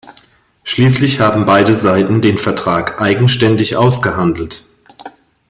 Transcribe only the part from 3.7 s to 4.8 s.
ausgehandelt.